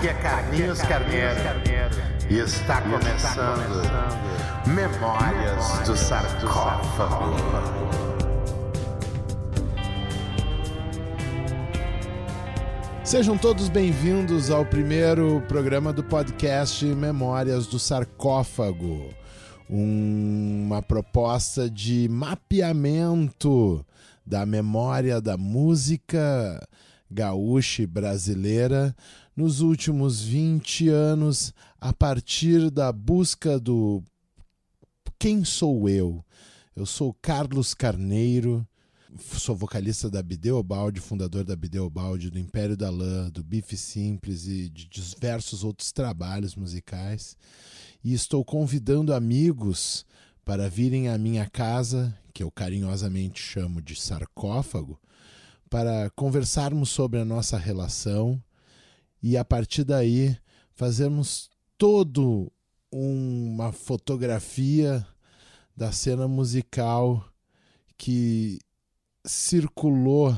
[0.00, 1.38] Aqui é Carlinhos Carneiro.
[2.30, 3.84] E está começando
[4.66, 7.36] Memórias do Sarcófago.
[13.04, 19.10] Sejam todos bem-vindos ao primeiro programa do podcast Memórias do Sarcófago,
[19.68, 23.84] uma proposta de mapeamento
[24.24, 26.58] da memória da música
[27.10, 28.94] gaúcha e brasileira
[29.36, 34.02] nos últimos 20 anos a partir da busca do
[35.18, 36.24] quem sou eu?
[36.74, 38.66] Eu sou Carlos Carneiro,
[39.18, 44.70] sou vocalista da Bideobaldi, fundador da Bideobaldi, do Império da Lã, do Bife Simples e
[44.70, 47.36] de diversos outros trabalhos musicais.
[48.02, 50.06] E estou convidando amigos
[50.42, 54.98] para virem à minha casa, que eu carinhosamente chamo de sarcófago,
[55.68, 58.42] para conversarmos sobre a nossa relação
[59.22, 60.36] e a partir daí
[60.72, 62.50] fazermos todo
[62.90, 65.06] uma fotografia
[65.76, 67.24] da cena musical
[67.96, 68.58] que
[69.24, 70.36] circulou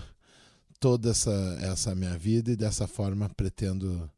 [0.78, 4.10] toda essa, essa minha vida e dessa forma pretendo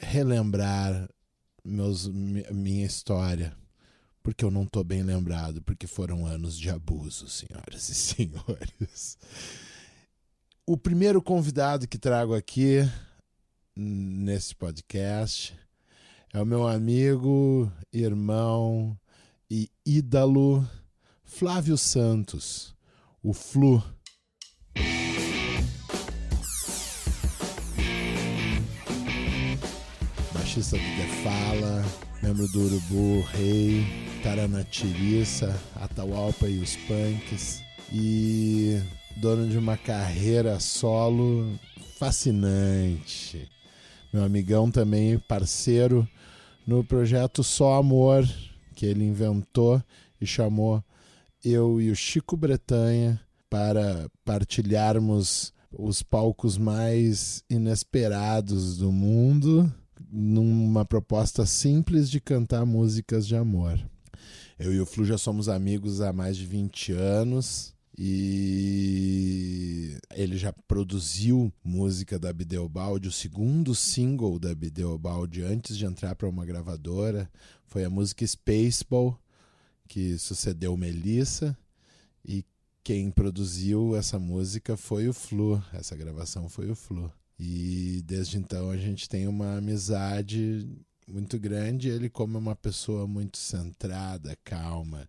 [0.00, 1.08] relembrar
[1.64, 3.56] meus, minha história
[4.28, 9.16] porque eu não estou bem lembrado, porque foram anos de abuso, senhoras e senhores.
[10.66, 12.80] O primeiro convidado que trago aqui
[13.78, 15.56] nesse podcast
[16.34, 18.98] é o meu amigo, irmão
[19.48, 20.68] e ídolo
[21.22, 22.74] Flávio Santos,
[23.22, 23.80] o Flu.
[30.34, 31.84] Baixista do Defala,
[32.20, 33.86] membro do Urubu, Rei,
[34.24, 37.62] Taranatiriça, Atahualpa e os Punks.
[37.92, 38.82] E
[39.16, 41.56] dono de uma carreira solo
[41.96, 43.48] fascinante.
[44.12, 46.08] Meu amigão também, parceiro
[46.66, 48.26] no projeto Só Amor,
[48.74, 49.82] que ele inventou
[50.18, 50.82] e chamou
[51.44, 53.20] eu e o Chico Bretanha
[53.50, 59.70] para partilharmos os palcos mais inesperados do mundo
[60.10, 63.78] numa proposta simples de cantar músicas de amor.
[64.58, 70.52] Eu e o Flu já somos amigos há mais de 20 anos e ele já
[70.52, 73.08] produziu música da Bideobaldi.
[73.08, 77.28] O segundo single da Bideobaldi antes de entrar para uma gravadora
[77.66, 79.18] foi a música Spaceball,
[79.88, 81.58] que sucedeu Melissa.
[82.24, 82.44] E
[82.84, 85.60] quem produziu essa música foi o Flu.
[85.72, 87.12] Essa gravação foi o Flu.
[87.36, 90.68] E desde então a gente tem uma amizade
[91.08, 91.88] muito grande.
[91.88, 95.08] Ele, como uma pessoa muito centrada, calma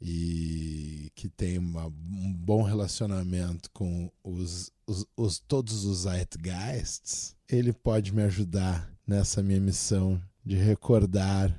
[0.00, 7.72] e que tem uma, um bom relacionamento com os, os, os, todos os Zeitgeists, ele
[7.72, 11.58] pode me ajudar nessa minha missão de recordar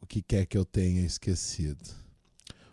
[0.00, 1.82] o que quer que eu tenha esquecido.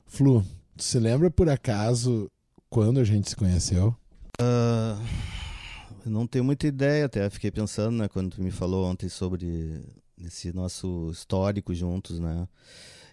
[0.06, 0.46] Flu,
[0.78, 2.30] se lembra por acaso
[2.70, 3.96] quando a gente se conheceu?
[4.40, 9.82] Uh, não tenho muita ideia, até fiquei pensando, né, quando tu me falou ontem sobre
[10.18, 12.48] esse nosso histórico juntos, né?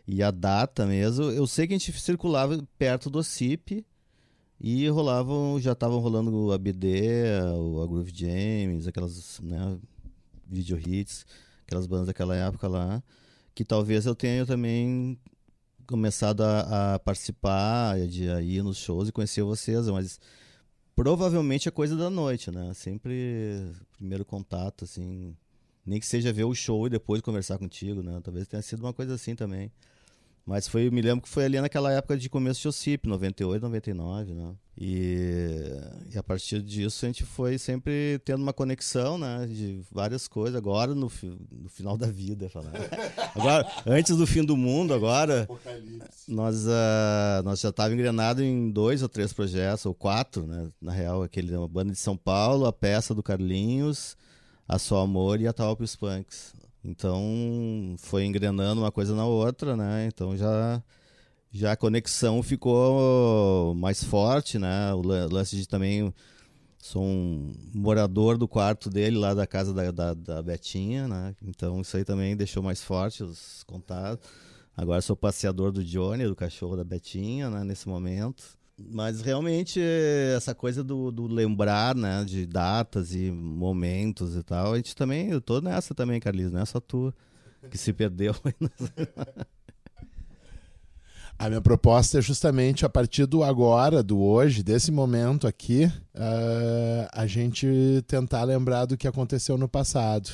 [0.06, 3.84] E a data mesmo, eu sei que a gente circulava perto do CIP
[4.60, 6.86] e rolavam, já estavam rolando o ABD,
[7.56, 9.78] o a Groove James, aquelas, né,
[10.46, 11.26] video hits,
[11.66, 13.02] aquelas bandas daquela época lá,
[13.54, 15.18] que talvez eu tenha também
[15.86, 20.20] começado a, a participar, de ir nos shows e conhecer vocês, mas
[20.94, 22.72] provavelmente é coisa da noite, né?
[22.74, 25.36] Sempre primeiro contato, assim,
[25.84, 28.20] nem que seja ver o show e depois conversar contigo, né?
[28.22, 29.70] Talvez tenha sido uma coisa assim também.
[30.44, 34.34] Mas foi, me lembro que foi ali naquela época de começo de OCIP, 98, 99,
[34.34, 34.54] né?
[34.76, 35.68] E,
[36.12, 39.46] e a partir disso a gente foi sempre tendo uma conexão, né?
[39.46, 40.56] De várias coisas.
[40.56, 41.10] Agora, no,
[41.52, 42.72] no final da vida, falar.
[43.36, 45.48] Agora, antes do fim do mundo, agora,
[46.26, 50.68] nós, uh, nós já estávamos engrenados em dois ou três projetos, ou quatro, né?
[50.80, 54.16] Na real, aquele, uma banda de São Paulo, a peça do Carlinhos,
[54.66, 56.52] a Só Amor e a Talp Punks.
[56.84, 60.06] Então foi engrenando uma coisa na outra, né?
[60.06, 60.82] Então já
[61.50, 64.92] já a conexão ficou mais forte, né?
[64.94, 66.12] O lance de também
[66.78, 71.36] sou um morador do quarto dele lá da casa da, da, da Betinha, né?
[71.42, 74.28] Então isso aí também deixou mais forte os contatos.
[74.76, 77.62] Agora sou passeador do Johnny, do cachorro da Betinha, né?
[77.62, 78.58] Nesse momento.
[78.78, 79.80] Mas realmente
[80.34, 85.30] essa coisa do, do, lembrar, né, de datas e momentos e tal, a gente também,
[85.30, 87.12] eu tô nessa também, Carlinhos, não é só tu
[87.70, 88.34] que se perdeu.
[91.38, 95.84] a minha proposta é justamente a partir do agora, do hoje, desse momento aqui,
[96.14, 100.30] uh, a gente tentar lembrar do que aconteceu no passado.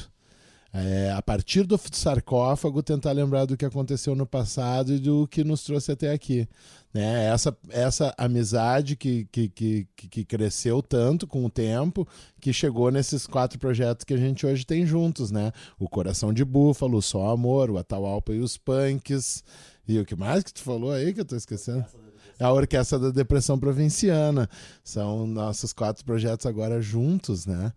[0.70, 5.42] É, a partir do sarcófago, tentar lembrar do que aconteceu no passado e do que
[5.42, 6.46] nos trouxe até aqui.
[6.92, 7.26] Né?
[7.26, 12.06] Essa, essa amizade que, que, que, que cresceu tanto com o tempo,
[12.38, 15.30] que chegou nesses quatro projetos que a gente hoje tem juntos.
[15.30, 15.52] Né?
[15.78, 19.42] O Coração de Búfalo, o Só Amor, o Atahualpa e os Punks.
[19.86, 21.86] E o que mais que tu falou aí que eu estou esquecendo?
[22.38, 24.48] A Orquestra da Depressão Provinciana.
[24.84, 27.72] São nossos quatro projetos agora juntos, né?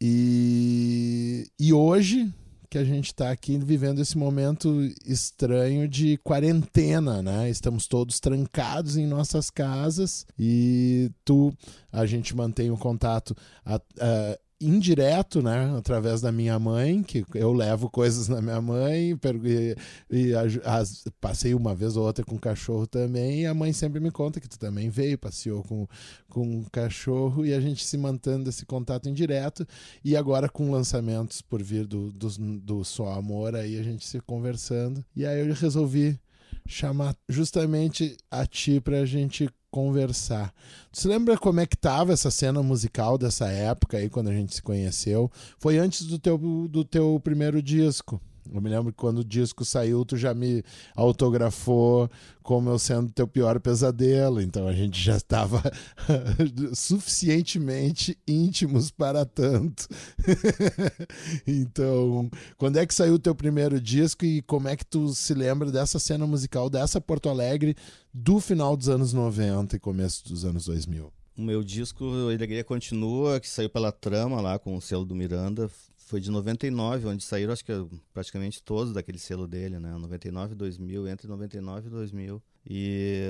[0.00, 2.32] E, e hoje
[2.70, 7.48] que a gente está aqui vivendo esse momento estranho de quarentena, né?
[7.48, 11.52] Estamos todos trancados em nossas casas e tu,
[11.90, 13.34] a gente mantém o contato
[13.64, 19.16] a, a, indireto, né, através da minha mãe, que eu levo coisas na minha mãe,
[19.44, 19.76] e,
[20.10, 20.34] e
[20.64, 24.10] as, passei uma vez ou outra com o cachorro também, e a mãe sempre me
[24.10, 25.86] conta que tu também veio, passeou com,
[26.28, 29.66] com o cachorro, e a gente se mantendo esse contato indireto,
[30.04, 32.28] e agora com lançamentos por vir do, do,
[32.58, 36.18] do Só Amor, aí a gente se conversando, e aí eu resolvi
[36.66, 40.52] chamar justamente a ti para a gente conversar.
[40.92, 44.54] Você lembra como é que tava essa cena musical dessa época aí quando a gente
[44.54, 45.30] se conheceu?
[45.58, 48.20] Foi antes do teu, do teu primeiro disco.
[48.52, 50.62] Eu me lembro que quando o disco saiu, tu já me
[50.94, 52.10] autografou
[52.42, 54.40] como eu sendo teu pior pesadelo.
[54.40, 55.62] Então a gente já estava
[56.72, 59.86] suficientemente íntimos para tanto.
[61.46, 65.34] então, quando é que saiu o teu primeiro disco e como é que tu se
[65.34, 67.76] lembra dessa cena musical dessa Porto Alegre
[68.12, 71.12] do final dos anos 90 e começo dos anos 2000?
[71.36, 75.70] O meu disco, Alegria Continua, que saiu pela Trama lá com o selo do Miranda,
[76.08, 77.72] foi de 99, onde saíram acho que
[78.14, 79.92] praticamente todos daquele selo dele, né?
[79.92, 82.42] 99 e 2000, entre 99 e 2000.
[82.66, 83.20] E,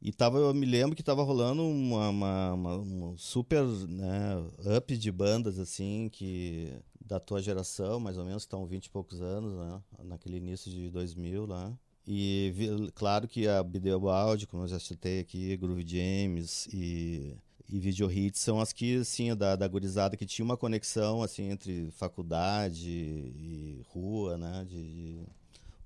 [0.00, 4.34] e tava, eu me lembro que tava rolando uma, uma, uma, um super né,
[4.76, 9.20] up de bandas, assim, que da tua geração, mais ou menos, estão 20 e poucos
[9.20, 9.82] anos, né?
[10.04, 11.78] Naquele início de 2000 lá.
[12.06, 12.52] E
[12.94, 17.36] claro que a Bideo Audio, como eu já citei aqui, Groove James e
[17.68, 21.50] e video hits são as que, assim, da, da gurizada que tinha uma conexão, assim,
[21.50, 24.64] entre faculdade e rua, né?
[24.68, 25.20] De, de...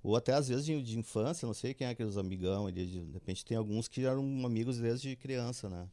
[0.02, 2.86] ou até às vezes de, de, infância, não sei quem é aqueles amigão ali.
[2.86, 5.88] De, de repente tem alguns que eram amigos desde criança, né?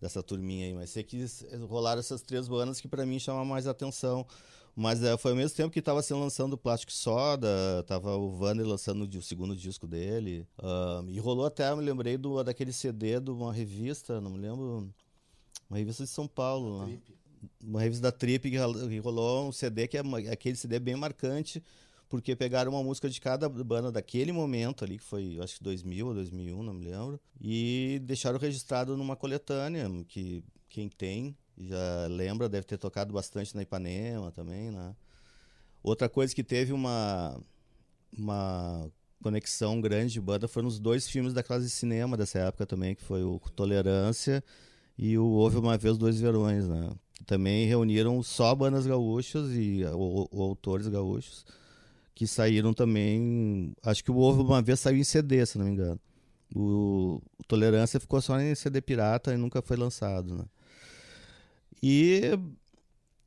[0.00, 0.74] Dessa turminha aí.
[0.74, 1.22] Mas sei que
[1.68, 4.26] rolaram essas três bandas que para mim chamam mais atenção.
[4.74, 7.48] Mas é, foi ao mesmo tempo que estava se lançando o Plastic Soda,
[7.86, 10.46] tava o Vander lançando o segundo disco dele.
[10.56, 14.88] Uh, e rolou até, me lembrei do, daquele CD de uma revista, não me lembro
[15.68, 16.86] uma revista de São Paulo.
[16.86, 16.98] Né?
[17.62, 21.62] Uma revista da Trip que rolou um CD que é aquele CD bem marcante,
[22.08, 26.06] porque pegaram uma música de cada banda daquele momento ali, que foi acho que 2000
[26.06, 32.48] ou 2001, não me lembro, e deixaram registrado numa coletânea, que quem tem já lembra,
[32.48, 34.94] deve ter tocado bastante na Ipanema também, né?
[35.82, 37.40] Outra coisa que teve uma,
[38.16, 38.90] uma
[39.22, 42.94] conexão grande de banda foram os dois filmes da classe de cinema dessa época também,
[42.94, 44.42] que foi o Tolerância
[44.98, 46.90] e o Houve Uma Vez Dois Verões, né?
[47.24, 51.44] Também reuniram só bandas gaúchas e ou, ou autores gaúchos
[52.14, 53.72] que saíram também.
[53.82, 56.00] Acho que o Houve Uma Vez saiu em CD, se não me engano.
[56.54, 60.44] O, o Tolerância ficou só em CD pirata e nunca foi lançado, né?
[61.82, 62.22] E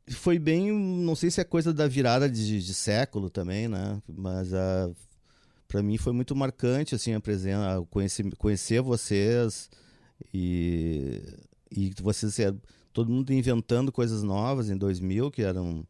[0.10, 4.02] foi bem, não sei se é coisa da virada de, de século também, né?
[4.08, 4.92] Mas a
[5.70, 9.70] para mim foi muito marcante assim a presença, conhecer, conhecer vocês
[10.34, 11.22] e
[11.72, 12.38] e vocês
[12.92, 15.86] todo mundo inventando coisas novas em 2000 que eram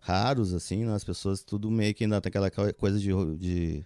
[0.00, 0.94] raros assim né?
[0.94, 3.84] as pessoas tudo meio que ainda tem aquela coisa de, de,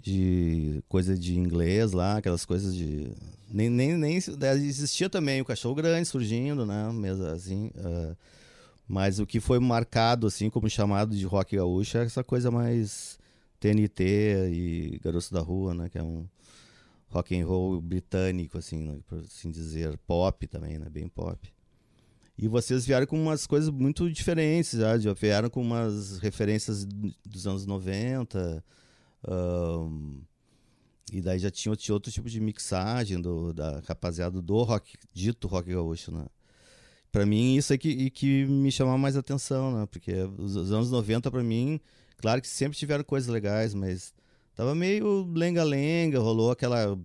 [0.00, 3.12] de coisa de inglês lá aquelas coisas de
[3.48, 8.16] nem, nem, nem existia também o cachorro grande surgindo né mesmo assim uh,
[8.88, 13.18] mas o que foi marcado assim como chamado de rock gaúcho é essa coisa mais
[13.60, 16.26] TNT e Garoto da Rua né que é um
[17.12, 21.52] rock and roll britânico, assim, né, por assim dizer, pop também, né, bem pop.
[22.36, 26.84] E vocês vieram com umas coisas muito diferentes, já, já vieram com umas referências
[27.24, 28.64] dos anos 90,
[29.28, 30.22] um,
[31.12, 35.70] e daí já tinha outro tipo de mixagem do, da rapaziada do rock, dito rock
[35.70, 36.26] gaúcho, né.
[37.12, 40.90] Pra mim, isso é que, que me chamava mais atenção, né, porque os, os anos
[40.90, 41.78] 90, pra mim,
[42.16, 44.14] claro que sempre tiveram coisas legais, mas
[44.54, 46.98] Tava meio lenga-lenga, rolou aquela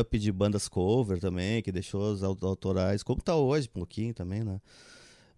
[0.00, 4.42] up de bandas cover também, que deixou os autorais, como tá hoje, um pouquinho também,
[4.42, 4.60] né?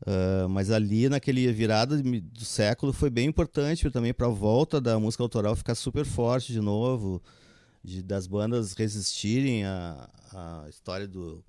[0.02, 4.98] Uh, mas ali naquele virada do século foi bem importante também para a volta da
[4.98, 7.22] música autoral ficar super forte de novo
[7.84, 11.44] de das bandas resistirem à, à história do,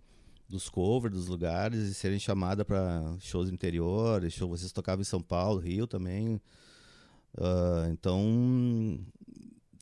[0.48, 4.30] dos covers dos lugares e serem chamadas para shows interior.
[4.30, 6.42] Show, vocês tocavam em São Paulo, Rio também.
[7.36, 9.00] Uh, então,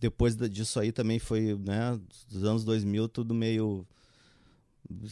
[0.02, 3.86] depois disso aí também foi, né, dos anos 2000, tudo meio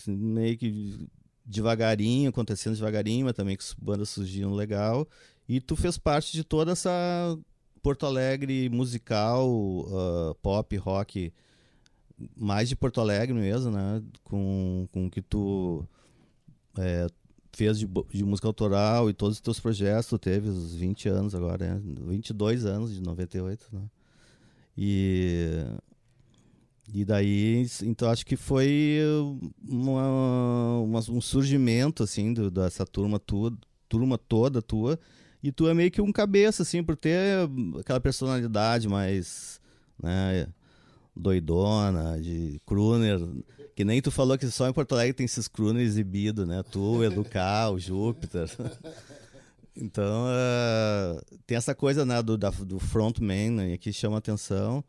[0.08, 1.08] meio que
[1.46, 5.08] devagarinho, acontecendo devagarinho, mas também que bandas surgiram legal.
[5.48, 6.90] E tu fez parte de toda essa
[7.84, 11.32] Porto Alegre musical, uh, pop, rock,
[12.36, 14.04] mais de Porto Alegre mesmo, né?
[14.24, 15.86] Com, com que tu
[16.78, 17.08] é,
[17.54, 21.36] fez de, de, música autoral e todos os teus projetos, tu teve os 20 anos
[21.36, 21.82] agora, né?
[22.08, 23.82] 22 anos de 98, né?
[24.78, 25.66] E
[26.94, 29.00] e daí, então acho que foi
[29.68, 33.54] uma, uma, um surgimento, assim, do, dessa turma, tua,
[33.88, 35.00] turma toda tua.
[35.42, 37.48] E tu é meio que um cabeça, assim, por ter
[37.80, 39.62] aquela personalidade mais,
[40.02, 40.48] né,
[41.16, 43.20] doidona, de crooner.
[43.76, 46.64] Que nem tu falou que só em Porto Alegre tem esses crooner exibido, né?
[46.64, 48.50] Tu, o Educar, o Júpiter.
[49.82, 54.84] Então, uh, tem essa coisa, né, do, da, do frontman, né, que chama atenção.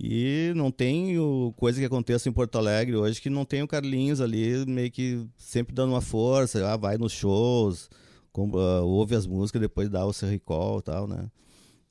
[0.00, 3.68] E não tem o, coisa que acontece em Porto Alegre hoje que não tem o
[3.68, 7.88] Carlinhos ali meio que sempre dando uma força, ah, vai nos shows,
[8.32, 11.30] com, uh, ouve as músicas, depois dá o seu recall e tal, né?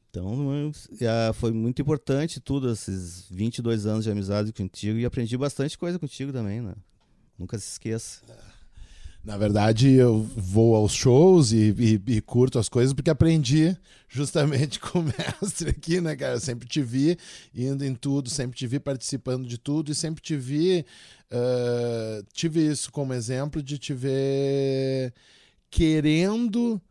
[0.10, 5.78] Então uh, foi muito importante tudo, esses 22 anos de amizade contigo e aprendi bastante
[5.78, 6.74] coisa contigo também, né?
[7.40, 8.22] Nunca se esqueça.
[9.24, 13.76] Na verdade, eu vou aos shows e, e, e, curto as coisas porque aprendi
[14.10, 16.34] justamente com o mestre aqui, né, cara?
[16.34, 17.18] Eu sempre te vi
[17.56, 20.86] indo em tudo, sempre te vi participando de tudo e sempre te vi.
[21.32, 25.14] Uh, tive isso como exemplo de te ver
[25.72, 26.82] querendo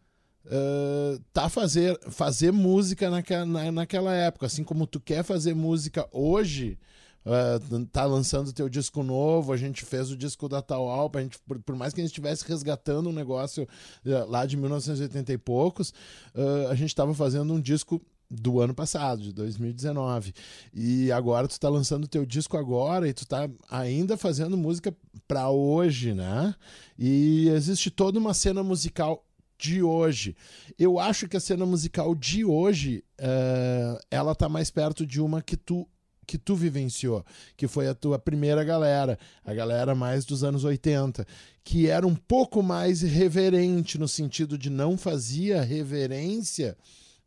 [0.47, 4.47] uh, tá fazer, fazer música naquela, na, naquela época.
[4.47, 6.79] Assim como tu quer fazer música hoje
[7.27, 11.23] uh, tá lançando teu disco novo, a gente fez o disco da Tal Alpa, a
[11.23, 15.33] gente, por, por mais que a gente estivesse resgatando um negócio uh, lá de 1980
[15.33, 15.91] e poucos,
[16.35, 18.01] uh, a gente estava fazendo um disco
[18.33, 20.33] do ano passado, de 2019.
[20.73, 24.95] E agora tu tá lançando teu disco agora e tu tá ainda fazendo música
[25.29, 26.55] para hoje, né?
[26.99, 29.25] E existe toda uma cena musical
[29.59, 30.35] de hoje.
[30.79, 35.43] Eu acho que a cena musical de hoje, uh, ela tá mais perto de uma
[35.43, 35.87] que tu
[36.33, 37.23] que tu vivenciou,
[37.59, 41.27] que foi a tua primeira galera, a galera mais dos anos 80,
[41.63, 46.75] que era um pouco mais reverente no sentido de não fazia reverência,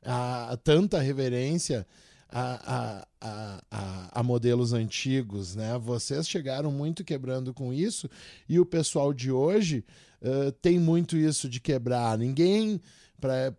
[0.04, 1.86] a, a tanta reverência
[2.28, 5.78] a, a, a, a, modelos antigos, né?
[5.78, 8.10] Vocês chegaram muito quebrando com isso
[8.50, 9.86] e o pessoal de hoje
[10.20, 12.18] uh, tem muito isso de quebrar.
[12.18, 12.82] Ninguém
[13.22, 13.54] para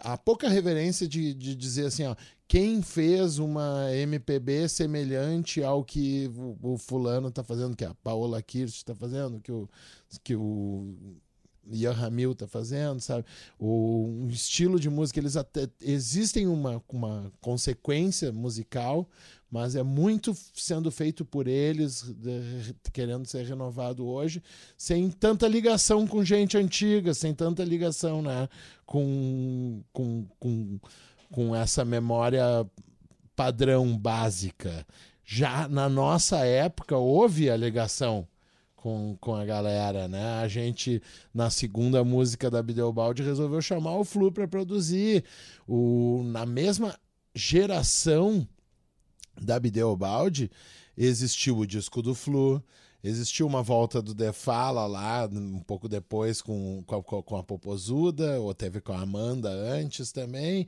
[0.00, 2.16] a pouca reverência de, de dizer assim, ó,
[2.50, 8.42] quem fez uma MPB semelhante ao que o, o fulano está fazendo, que a Paola
[8.42, 9.68] Kirsch está fazendo, que o,
[10.24, 10.92] que o
[11.70, 13.24] Ian Hamil está fazendo, sabe?
[13.56, 19.08] O, um estilo de música, eles até existem uma, uma consequência musical,
[19.48, 24.42] mas é muito sendo feito por eles, de, querendo ser renovado hoje,
[24.76, 28.48] sem tanta ligação com gente antiga, sem tanta ligação né,
[28.84, 30.80] com, com, com
[31.30, 32.66] com essa memória
[33.34, 34.86] padrão básica.
[35.24, 38.26] Já na nossa época houve a ligação
[38.80, 40.40] com, com a galera, né?
[40.40, 45.24] A gente, na segunda música da Bideobaldi, resolveu chamar o Flu para produzir.
[45.68, 46.98] O, na mesma
[47.34, 48.46] geração
[49.40, 50.50] da Bideobaldi,
[50.96, 52.62] existiu o disco do Flu,
[53.02, 58.38] Existiu uma volta do Defala lá, um pouco depois com, com, a, com a Popozuda,
[58.40, 60.66] ou teve com a Amanda antes também.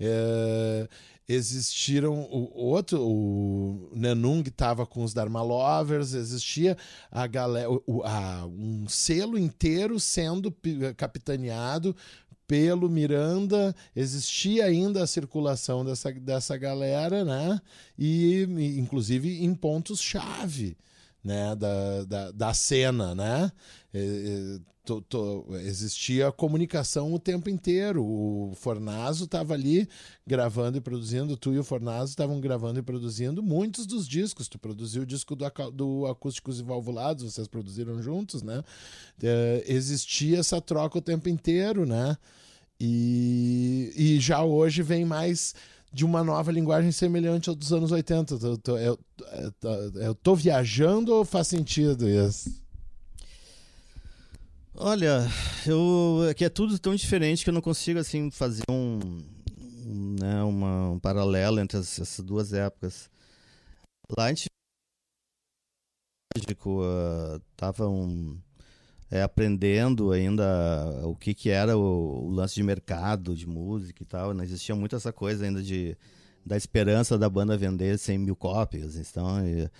[0.00, 0.88] É,
[1.28, 6.76] existiram o outro, o Nenung estava com os Dharma Lovers, existia
[7.10, 10.54] a galera, o, a, um selo inteiro sendo
[10.96, 11.94] capitaneado
[12.46, 17.60] pelo Miranda, existia ainda a circulação dessa, dessa galera, né?
[17.98, 18.42] E
[18.78, 20.76] inclusive em pontos chave
[21.24, 23.50] né, da, da, da cena, né?
[24.84, 28.04] tô, tô, existia comunicação o tempo inteiro.
[28.04, 29.88] O Fornazo estava ali
[30.26, 34.48] gravando e produzindo, tu e o Fornazo estavam gravando e produzindo muitos dos discos.
[34.48, 38.62] Tu produziu o disco do, do Acústicos e Valvulados, vocês produziram juntos, né?
[39.22, 42.16] É, existia essa troca o tempo inteiro, né?
[42.78, 45.54] E, e já hoje vem mais
[45.94, 48.34] de uma nova linguagem semelhante ao dos anos 80.
[48.42, 48.98] Eu tô, eu,
[49.94, 52.50] eu tô viajando ou faz sentido isso?
[54.74, 55.20] Olha,
[55.64, 58.98] eu é que é tudo tão diferente que eu não consigo assim fazer um,
[59.86, 63.08] um né, uma, um paralelo entre as, essas duas épocas.
[64.18, 64.48] lá a gente
[67.52, 68.36] estavam
[69.14, 70.44] é, aprendendo ainda
[71.04, 74.34] o que, que era o, o, lance de mercado de música e tal.
[74.34, 75.96] Não existia muito essa coisa ainda de
[76.44, 78.96] da esperança da banda vender 100 mil cópias.
[78.96, 79.70] Então, e,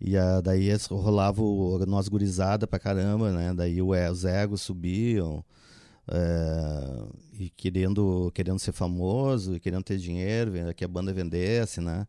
[0.00, 3.52] e a, daí rolava o, nós gurizada pra caramba, né?
[3.52, 5.44] Daí o, os egos subiam.
[6.08, 7.08] É,
[7.40, 12.06] e querendo, querendo ser famoso, e querendo ter dinheiro, que a banda vendesse, né?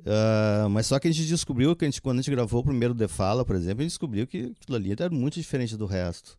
[0.00, 2.64] Uh, mas só que a gente descobriu que a gente, quando a gente gravou o
[2.64, 5.86] primeiro The Fala, por exemplo, a gente descobriu que aquilo ali era muito diferente do
[5.86, 6.38] resto.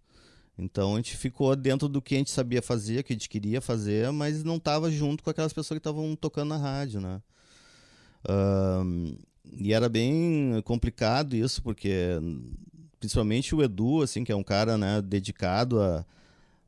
[0.58, 3.62] Então a gente ficou dentro do que a gente sabia fazer, que a gente queria
[3.62, 7.22] fazer, mas não estava junto com aquelas pessoas que estavam tocando na rádio, né?
[8.26, 9.18] Uh,
[9.54, 12.20] e era bem complicado isso, porque
[13.00, 16.06] principalmente o Edu, assim, que é um cara né, dedicado a,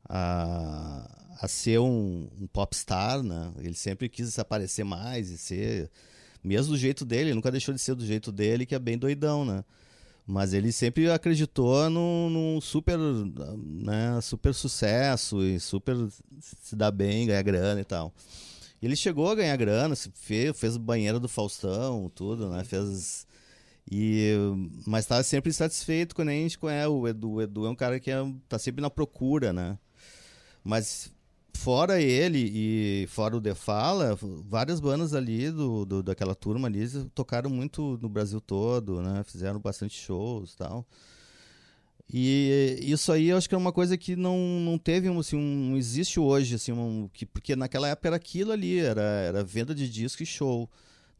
[0.08, 3.52] a, a ser um, um popstar, né?
[3.58, 5.90] Ele sempre quis aparecer mais e ser
[6.42, 8.96] mesmo do jeito dele, ele nunca deixou de ser do jeito dele, que é bem
[8.98, 9.64] doidão, né?
[10.26, 15.96] Mas ele sempre acreditou num, num super, né, super sucesso e super
[16.40, 18.14] se dar bem, ganhar grana e tal.
[18.82, 22.64] Ele chegou a ganhar grana, fez, fez banheiro do Faustão, tudo, né?
[22.64, 23.26] Fez.
[23.90, 24.34] E,
[24.86, 27.32] mas estava sempre insatisfeito quando a gente conhece o Edu.
[27.32, 28.16] O Edu é um cara que é,
[28.48, 29.76] tá sempre na procura, né?
[30.64, 31.12] Mas
[31.54, 36.86] fora ele e fora o The Fala, várias bandas ali do, do, daquela turma ali
[37.14, 39.22] tocaram muito no Brasil todo, né?
[39.24, 40.86] Fizeram bastante shows tal.
[42.12, 45.70] E isso aí eu acho que é uma coisa que não, não teve, assim, um,
[45.70, 49.74] não existe hoje, assim, um, que, porque naquela época era aquilo ali, era, era venda
[49.74, 50.68] de disco e show.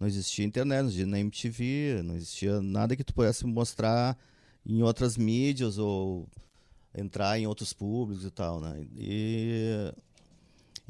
[0.01, 4.19] Não existia internet, não existia MTV, não existia nada que tu pudesse mostrar
[4.67, 6.29] em outras mídias ou
[6.95, 8.85] entrar em outros públicos e tal, né?
[8.97, 9.93] E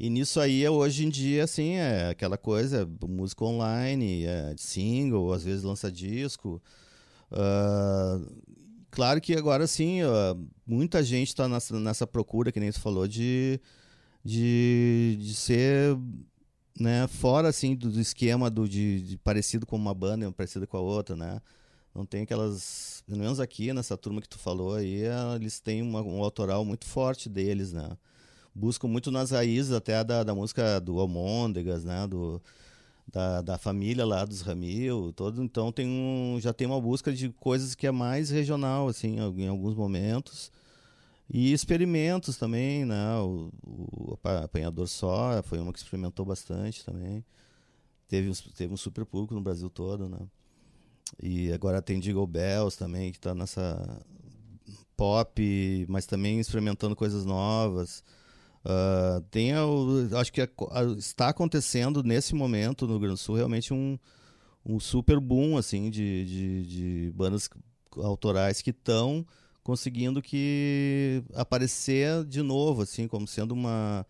[0.03, 5.43] e nisso aí, hoje em dia, assim, é aquela coisa, música online, é single, às
[5.43, 6.59] vezes lança disco.
[7.31, 8.43] Uh,
[8.89, 13.07] claro que agora, sim, uh, muita gente está nessa, nessa procura, que nem você falou,
[13.07, 13.61] de,
[14.25, 15.95] de, de ser
[16.79, 20.77] né, fora, assim, do, do esquema do, de, de, parecido com uma banda, parecido com
[20.77, 21.39] a outra, né?
[21.93, 23.03] Não tem aquelas...
[23.05, 25.03] Pelo menos aqui, nessa turma que tu falou aí,
[25.35, 27.95] eles têm uma, um autoral muito forte deles, né?
[28.53, 32.07] Buscam muito nas raízes até da, da música do Almôndegas, né?
[32.07, 32.41] Do,
[33.07, 37.29] da, da família lá dos Ramil, todo, então tem um, já tem uma busca de
[37.29, 40.51] coisas que é mais regional, assim, em alguns momentos.
[41.29, 43.17] E experimentos também, né?
[43.19, 47.23] O, o Apanhador Só foi uma que experimentou bastante também.
[48.07, 50.19] Teve, teve um super público no Brasil todo, né?
[51.21, 54.01] E agora tem Jingle Bells também, que está nessa
[54.97, 58.03] pop, mas também experimentando coisas novas.
[58.63, 59.51] Uh, tem,
[60.19, 60.47] acho que
[60.97, 63.97] está acontecendo nesse momento no Rio Grande do Sul realmente um,
[64.63, 67.49] um super boom assim de, de, de bandas
[67.97, 69.25] autorais que estão
[69.63, 74.05] conseguindo que aparecer de novo assim como sendo uma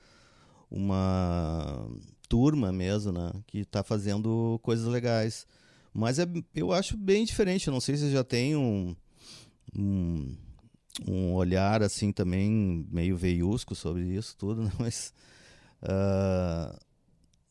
[0.69, 1.87] uma
[2.27, 5.47] turma mesmo né que está fazendo coisas legais.
[5.93, 8.93] Mas é, eu acho bem diferente não sei se já tem um,
[9.73, 10.35] um
[11.07, 14.71] um olhar assim também meio veiusco sobre isso tudo, né?
[14.79, 15.13] mas
[15.83, 16.77] uh,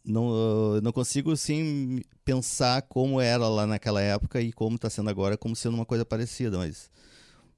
[0.05, 5.11] não, uh, não consigo assim pensar como era lá naquela época e como está sendo
[5.11, 6.91] agora, como sendo uma coisa parecida, mas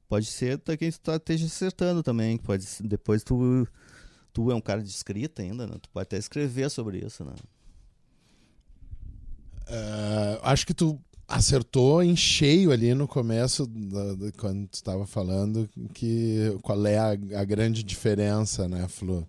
[0.08, 3.66] pode ser que gente tá, esteja acertando também, pode depois tu
[4.32, 5.76] tu é um cara de escrita ainda, né?
[5.80, 7.34] tu pode até escrever sobre isso, né?
[9.68, 11.00] Uh, acho que tu
[11.32, 16.98] acertou em cheio ali no começo, da, da, quando tu estava falando, que qual é
[16.98, 19.26] a, a grande diferença, né, Flu?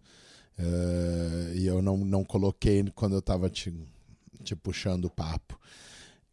[0.60, 3.74] Uh, e eu não, não coloquei quando eu estava te,
[4.44, 5.58] te puxando o papo.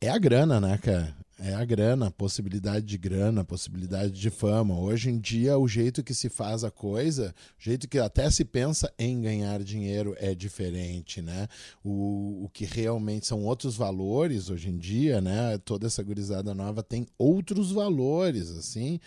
[0.00, 1.14] É a grana, né, cara?
[1.42, 4.79] É a grana, possibilidade de grana, possibilidade de fama.
[4.79, 8.44] Hoje em dia, o jeito que se faz a coisa, o jeito que até se
[8.44, 11.48] pensa em ganhar dinheiro é diferente, né?
[11.83, 15.57] O, o que realmente são outros valores hoje em dia, né?
[15.64, 19.00] Toda essa gurizada nova tem outros valores, assim,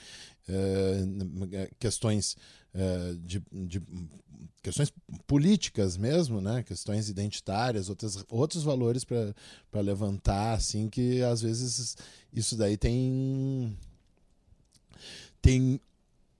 [0.50, 2.36] uh, questões
[2.74, 3.80] uh, de, de
[4.64, 4.92] questões
[5.28, 6.64] políticas mesmo, né?
[6.64, 11.98] Questões identitárias, outras, outros valores para levantar, assim, que às vezes
[12.34, 13.78] isso daí tem
[15.42, 15.80] tem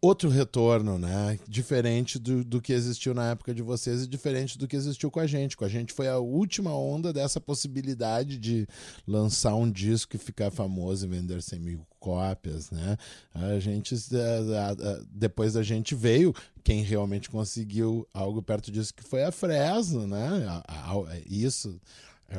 [0.04, 1.40] outro retorno, né?
[1.48, 5.22] Diferente do, do que existiu na época de vocês e diferente do que existiu com
[5.22, 5.56] a gente.
[5.56, 8.68] Com a gente foi a última onda dessa possibilidade de
[9.08, 12.98] lançar um disco e ficar famoso e vender 100 mil cópias, né?
[13.34, 13.96] A gente,
[15.10, 20.62] depois da gente veio quem realmente conseguiu algo perto disso que foi a Fresno, né?
[21.26, 21.80] Isso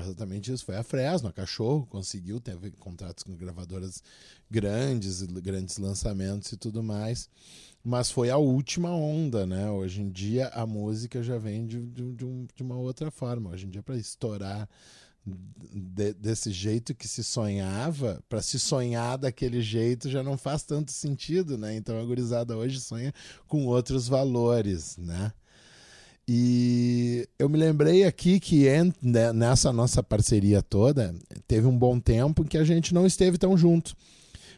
[0.01, 0.65] exatamente isso.
[0.65, 4.03] Foi a Fresno, a Cachorro, conseguiu, teve contratos com gravadoras
[4.51, 7.29] grandes, grandes lançamentos e tudo mais.
[7.83, 9.71] Mas foi a última onda, né?
[9.71, 13.51] Hoje em dia a música já vem de, de, de uma outra forma.
[13.51, 14.69] Hoje em dia, para estourar
[15.27, 20.93] de, desse jeito que se sonhava, para se sonhar daquele jeito já não faz tanto
[20.93, 21.75] sentido, né?
[21.77, 23.13] Então a gurizada hoje sonha
[23.47, 25.33] com outros valores, né?
[26.27, 28.67] E eu me lembrei aqui que
[29.03, 31.15] né, nessa nossa parceria toda,
[31.47, 33.95] teve um bom tempo em que a gente não esteve tão junto.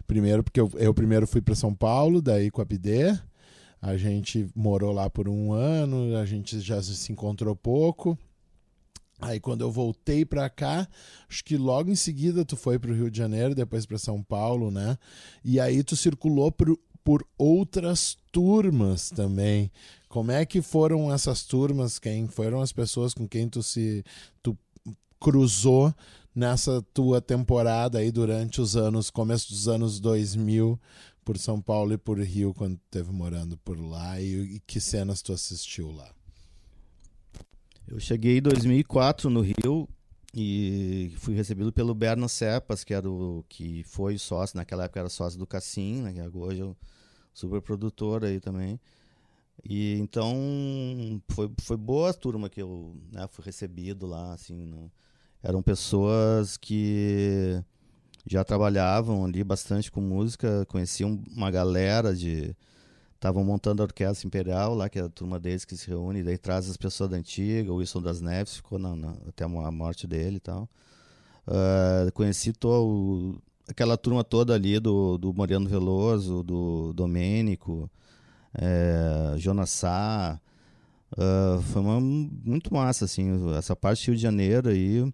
[0.07, 3.19] Primeiro, porque eu, eu primeiro fui para São Paulo, daí com a Pidê.
[3.83, 8.17] A gente morou lá por um ano, a gente já se encontrou pouco.
[9.21, 10.87] Aí quando eu voltei para cá,
[11.29, 14.23] acho que logo em seguida tu foi para o Rio de Janeiro, depois para São
[14.23, 14.99] Paulo, né?
[15.45, 19.71] E aí tu circulou por, por outras turmas também.
[20.09, 21.99] Como é que foram essas turmas?
[21.99, 24.05] Quem foram as pessoas com quem tu se
[24.43, 24.57] tu
[25.21, 25.95] cruzou
[26.35, 30.79] nessa tua temporada aí durante os anos, começo dos anos 2000,
[31.25, 34.21] por São Paulo e por Rio, quando esteve morando por lá?
[34.21, 36.09] E, e que cenas tu assistiu lá?
[37.89, 39.89] Eu cheguei em 2004 no Rio
[40.35, 45.09] e fui recebido pelo Berna Cepas, que era o que foi sócio, naquela época era
[45.09, 46.77] sócio do Cassim, né, que hoje é o
[47.33, 48.79] super produtor aí também.
[49.69, 54.91] E então foi, foi boa a turma que eu né, fui recebido lá, assim, né?
[55.43, 57.63] eram pessoas que
[58.25, 62.55] já trabalhavam ali bastante com música, conheciam uma galera de
[63.15, 66.39] estavam montando a orquestra imperial lá, que é a turma deles que se reúne, daí
[66.39, 70.07] traz as pessoas da antiga, o Wilson das Neves ficou na, na, até a morte
[70.07, 70.69] dele e tal.
[71.47, 77.91] Uh, conheci todo, aquela turma toda ali do, do Mariano Veloso, do Domênico,
[78.59, 80.41] é, Jonas Sá.
[81.13, 85.13] Uh, foi uma, muito massa, assim, essa parte do Rio de Janeiro aí.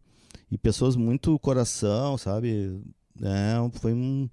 [0.50, 2.80] E pessoas muito coração, sabe?
[3.20, 4.28] É, foi um,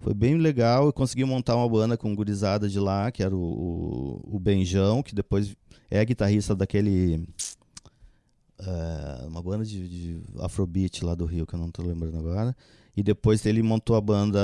[0.00, 0.86] foi bem legal.
[0.86, 5.02] Eu consegui montar uma banda com gurizada de lá, que era o, o, o Benjão,
[5.02, 5.56] que depois
[5.90, 7.28] é guitarrista daquele.
[8.60, 12.56] Uh, uma banda de, de Afrobeat lá do Rio, que eu não estou lembrando agora.
[12.96, 14.40] E depois ele montou a banda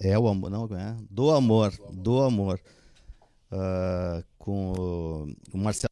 [0.00, 0.96] É o Amor, não, é?
[1.08, 2.60] Do Amor, do Amor.
[3.50, 4.72] Uh, com
[5.52, 5.88] o, Marcelo.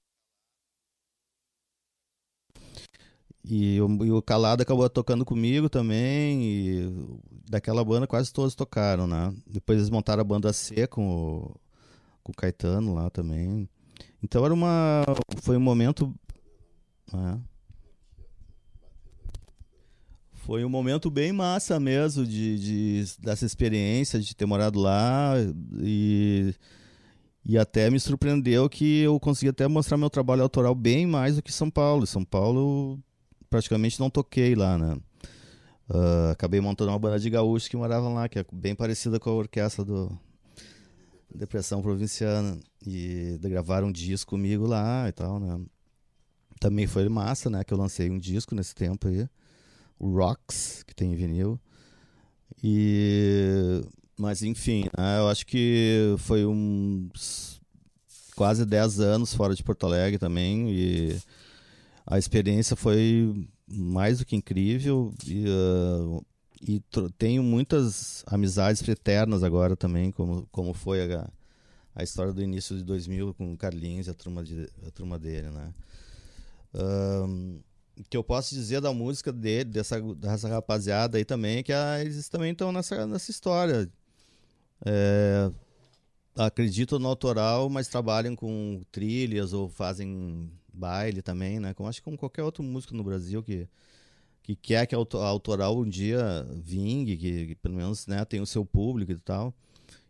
[3.45, 6.42] E o, e o Calado acabou tocando comigo também.
[6.42, 7.09] E
[7.49, 9.35] daquela banda quase todos tocaram, né?
[9.47, 11.57] Depois eles montaram a banda C com o,
[12.23, 13.69] com o Caetano lá também.
[14.23, 15.05] Então era uma.
[15.42, 16.14] Foi um momento.
[17.12, 17.40] Né?
[20.33, 25.35] Foi um momento bem massa mesmo de, de, dessa experiência de ter morado lá
[25.81, 26.55] e,
[27.48, 31.42] e até me surpreendeu que eu consegui até mostrar meu trabalho autoral bem mais do
[31.42, 32.04] que São Paulo.
[32.04, 32.98] São Paulo
[33.48, 34.98] praticamente não toquei lá, né?
[35.88, 39.30] Uh, acabei montando uma banda de gaúchos que moravam lá, que é bem parecida com
[39.30, 40.11] a orquestra do
[41.32, 42.59] Depressão Provinciana.
[42.85, 45.61] E gravaram um disco comigo lá e tal, né?
[46.59, 47.62] Também foi massa, né?
[47.62, 49.28] Que eu lancei um disco nesse tempo aí
[49.98, 51.61] o Rocks, que tem em vinil.
[52.62, 53.82] E
[54.18, 57.61] mas enfim, né, eu acho que foi uns
[58.35, 61.18] quase 10 anos fora de Porto Alegre também e
[62.07, 66.24] a experiência foi mais do que incrível e, uh,
[66.61, 66.83] e
[67.18, 71.29] tenho muitas amizades eternas agora também, como, como foi a,
[71.94, 75.18] a história do início de 2000 com o Carlinhos e a turma, de, a turma
[75.18, 75.74] dele, né?
[76.74, 77.61] Um,
[78.11, 82.29] que eu posso dizer da música dele, dessa, dessa rapaziada aí também, que a, eles
[82.29, 83.90] também estão nessa, nessa história.
[84.85, 85.51] É,
[86.37, 91.73] acreditam no autoral, mas trabalham com trilhas ou fazem baile também, né?
[91.75, 93.69] Como acho que como qualquer outro músico no Brasil que,
[94.43, 98.47] que quer que a autoral um dia vingue, que, que pelo menos né, tenha o
[98.47, 99.55] seu público e tal.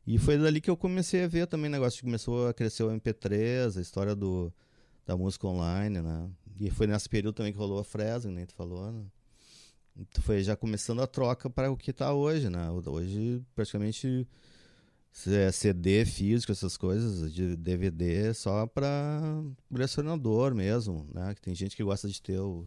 [0.07, 2.91] E foi dali que eu comecei a ver também negócio que começou a crescer o
[2.91, 4.53] MP3, a história do,
[5.05, 6.31] da música online, né?
[6.61, 9.05] E foi nesse período também que rolou a Fresno, nem né, tu falou, né?
[9.97, 12.71] Então foi já começando a troca para o que está hoje, né?
[12.71, 14.27] Hoje praticamente
[15.53, 21.35] CD físico, essas coisas, de DVD só para colecionador mesmo, né?
[21.35, 22.67] Que tem gente que gosta de ter o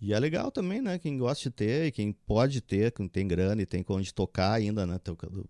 [0.00, 0.98] e é legal também, né?
[0.98, 4.86] Quem gosta de ter, quem pode ter, quem tem grana e tem onde tocar ainda,
[4.86, 5.00] né?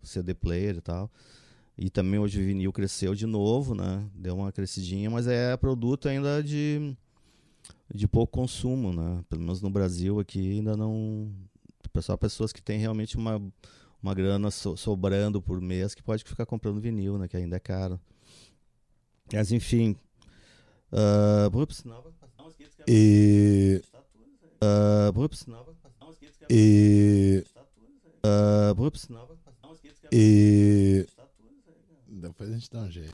[0.02, 1.10] CD player e tal.
[1.76, 4.08] E também hoje o vinil cresceu de novo, né?
[4.14, 6.96] Deu uma crescidinha, mas é produto ainda de
[7.92, 9.24] de pouco consumo, né?
[9.28, 11.32] Pelo menos no Brasil aqui ainda não.
[12.00, 13.40] Só pessoas que têm realmente uma,
[14.04, 17.26] uma grana so, sobrando por mês que pode ficar comprando vinil, né?
[17.26, 17.98] Que ainda é caro.
[19.32, 19.96] Mas enfim.
[20.92, 21.50] Uh,
[22.86, 23.82] e
[24.64, 25.46] Uh, ups,
[26.48, 27.44] E.
[28.24, 29.08] uh, ups,
[30.10, 31.06] E.
[32.08, 33.12] Depois a gente dá um jeito.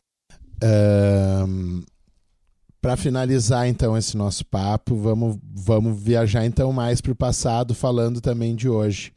[2.80, 8.20] Para finalizar então esse nosso papo, vamos, vamos viajar então mais para o passado, falando
[8.20, 9.12] também de hoje.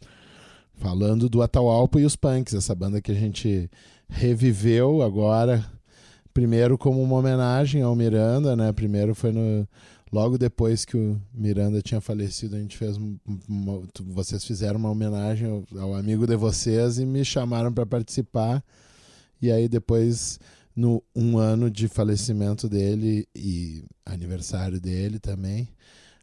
[0.76, 3.70] Falando do Atahualpa e os Punks, essa banda que a gente
[4.10, 5.66] reviveu agora,
[6.34, 8.72] primeiro como uma homenagem ao Miranda, né?
[8.72, 9.68] Primeiro foi no
[10.14, 12.98] logo depois que o Miranda tinha falecido, a gente fez
[13.50, 18.64] uma, vocês fizeram uma homenagem ao, amigo de vocês e me chamaram para participar.
[19.42, 20.40] E aí depois
[20.76, 25.68] no um ano de falecimento dele e aniversário dele também,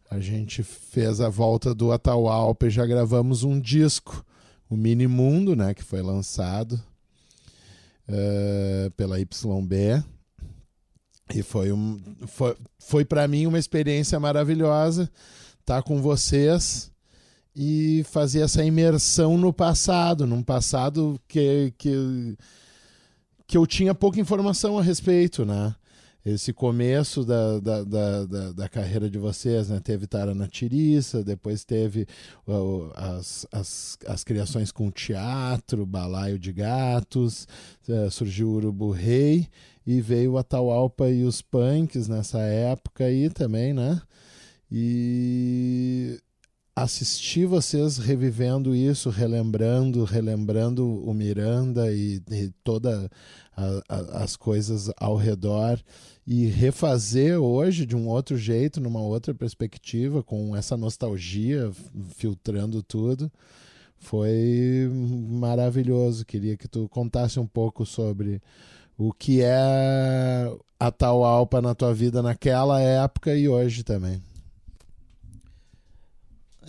[0.08, 4.24] a gente fez a volta do Atahualpa e já gravamos um disco,
[4.70, 6.80] o Mini Mundo, né, que foi lançado
[8.08, 10.02] uh, pela YB.
[11.34, 15.10] E foi, um, foi, foi para mim uma experiência maravilhosa
[15.60, 16.90] estar tá com vocês
[17.54, 22.36] e fazer essa imersão no passado, num passado que, que
[23.50, 25.74] que eu tinha pouca informação a respeito, né?
[26.24, 29.80] Esse começo da, da, da, da, da carreira de vocês, né?
[29.80, 32.06] Teve Tara Tiriça, depois teve
[32.46, 37.48] uh, as, as, as criações com teatro, Balaio de Gatos,
[37.88, 39.48] uh, surgiu o Urubu Rei
[39.86, 44.00] e veio o Atahualpa e os Punks nessa época aí também, né?
[44.70, 46.20] E
[46.82, 53.08] assistir vocês revivendo isso, relembrando, relembrando o Miranda e, e todas
[53.88, 55.78] as coisas ao redor
[56.26, 61.70] e refazer hoje de um outro jeito, numa outra perspectiva, com essa nostalgia
[62.16, 63.30] filtrando tudo,
[63.98, 64.88] foi
[65.28, 66.24] maravilhoso.
[66.24, 68.40] Queria que tu contasse um pouco sobre
[68.96, 74.22] o que é a tal Alpa na tua vida naquela época e hoje também.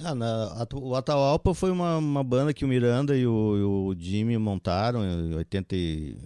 [0.03, 4.37] Ah, na, o Atahualpa foi uma, uma banda que o Miranda e o, o Jimmy
[4.37, 6.17] montaram em 80 e,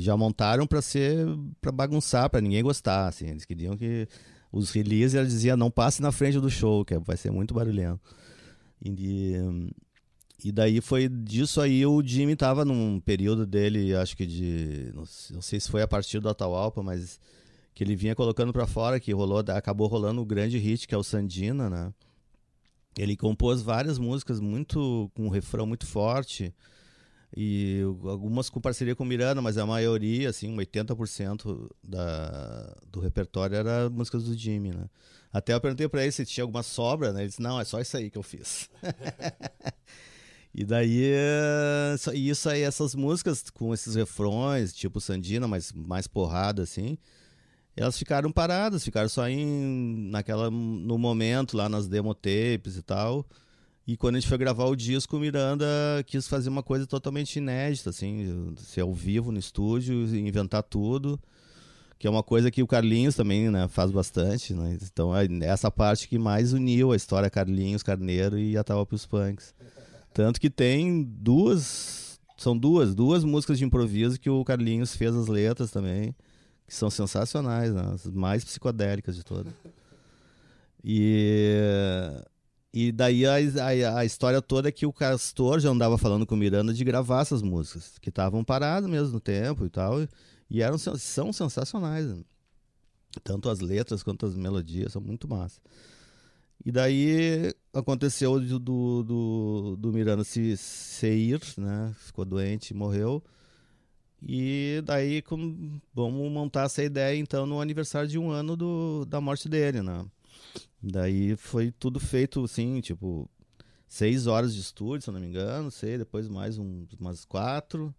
[0.00, 1.26] já montaram para ser
[1.60, 3.28] para bagunçar, para ninguém gostar, assim.
[3.28, 4.08] Eles queriam que
[4.50, 8.00] os releases eles diziam não passe na frente do show, que vai ser muito barulhento.
[8.84, 9.34] E,
[10.44, 15.42] e daí foi disso aí o Jimmy tava num período dele, acho que de não
[15.42, 17.20] sei se foi a partir do Atahualpa, mas
[17.74, 20.98] que ele vinha colocando para fora que rolou, acabou rolando o grande hit que é
[20.98, 21.92] o Sandina, né?
[22.98, 26.54] Ele compôs várias músicas muito com um refrão muito forte
[27.36, 33.90] e algumas com parceria com Miranda, mas a maioria, assim, 80% da, do repertório era
[33.90, 34.88] músicas do Jimmy, né?
[35.32, 37.20] Até eu perguntei para ele se tinha alguma sobra, né?
[37.20, 38.70] Ele disse: "Não, é só isso aí que eu fiz".
[40.54, 41.12] e daí
[42.14, 46.96] isso aí essas músicas com esses refrões, tipo Sandina, mas mais porrada assim,
[47.76, 53.26] elas ficaram paradas, ficaram só em naquela no momento lá nas demo tapes e tal.
[53.86, 55.66] E quando a gente foi gravar o disco, o Miranda
[56.06, 61.20] quis fazer uma coisa totalmente inédita, assim, ser ao vivo no estúdio, inventar tudo,
[61.96, 64.76] que é uma coisa que o Carlinhos também, né, faz bastante, né?
[64.82, 69.54] Então é essa parte que mais uniu a história Carlinhos, Carneiro e Atahualpa os Punks.
[70.12, 75.28] Tanto que tem duas, são duas, duas músicas de improviso que o Carlinhos fez as
[75.28, 76.12] letras também
[76.66, 77.92] que são sensacionais, né?
[77.94, 79.52] as mais psicodélicas de todas.
[80.82, 81.58] E,
[82.72, 86.34] e daí a, a, a, história toda é que o Castor já andava falando com
[86.34, 90.06] o Miranda de gravar essas músicas, que estavam paradas mesmo no tempo e tal,
[90.50, 92.06] e eram, são sensacionais.
[92.06, 92.22] Né?
[93.22, 95.60] Tanto as letras quanto as melodias são muito massas.
[96.64, 98.58] E daí aconteceu do,
[99.04, 101.94] do, do Miranda se, se ir, né?
[101.98, 103.22] Ficou doente, morreu.
[104.22, 109.20] E daí com, vamos montar essa ideia então no aniversário de um ano do, da
[109.20, 110.04] morte dele, né?
[110.82, 113.28] Daí foi tudo feito assim, tipo,
[113.86, 117.94] seis horas de estúdio, se eu não me engano, sei, depois mais um, umas quatro.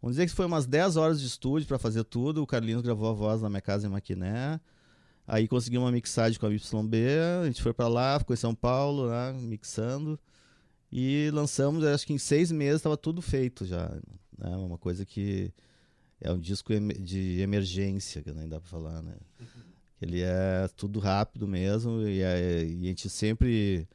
[0.00, 2.42] Vamos dizer que foi umas dez horas de estúdio para fazer tudo.
[2.42, 4.60] O Carlinhos gravou a voz na minha casa em Maquiné.
[5.26, 6.96] Aí consegui uma mixagem com a YB,
[7.42, 10.18] a gente foi para lá, ficou em São Paulo, né, mixando.
[10.90, 13.90] E lançamos, acho que em seis meses estava tudo feito já.
[14.38, 14.56] Né?
[14.56, 15.52] Uma coisa que
[16.20, 19.14] é um disco de emergência, que nem dá para falar, né?
[20.00, 23.86] Ele é tudo rápido mesmo e, é, e, a gente sempre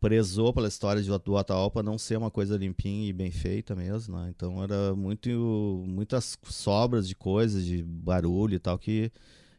[0.00, 4.16] prezou pela história de, do Ataopa não ser uma coisa limpinha e bem feita mesmo,
[4.16, 4.32] né?
[4.34, 9.12] Então era muito muitas sobras de coisas, de barulho e tal que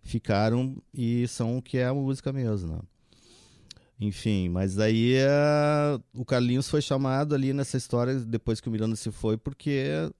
[0.03, 2.79] ficaram e são o que é a música mesmo, né?
[4.01, 8.95] Enfim, mas aí uh, o Carlinhos foi chamado ali nessa história depois que o Miranda
[8.95, 10.11] se foi, porque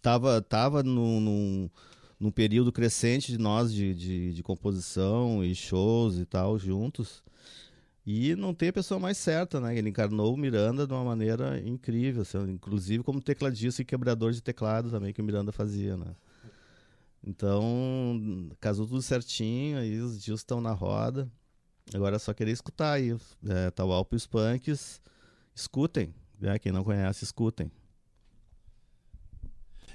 [0.00, 1.70] tava, tava num, num,
[2.18, 7.22] num período crescente de nós de, de, de, composição e shows e tal juntos.
[8.06, 9.76] E não tem a pessoa mais certa, né?
[9.76, 14.42] Ele encarnou o Miranda de uma maneira incrível, assim, inclusive como tecladista e quebrador de
[14.42, 16.14] teclado também que o Miranda fazia, né?
[17.22, 21.30] Então, casou tudo certinho, aí os dias estão na roda.
[21.94, 23.16] Agora é só querer escutar aí.
[23.46, 25.00] É, Taualpa e os Punks,
[25.54, 26.14] escutem.
[26.40, 26.58] Né?
[26.58, 27.70] Quem não conhece, escutem.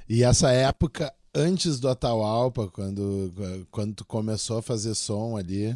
[0.07, 5.75] E essa época, antes do Atahualpa, quando, quando tu começou a fazer som ali,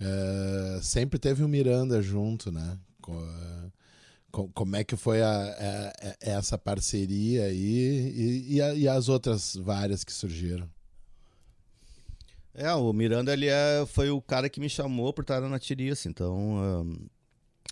[0.00, 2.78] é, sempre teve o Miranda junto, né?
[4.30, 9.56] Como é que foi a, a, a essa parceria aí e, e, e, as outras
[9.56, 10.68] várias que surgiram?
[12.60, 16.08] É, o Miranda ele é, foi o cara que me chamou por estar na Tiriça,
[16.08, 16.98] então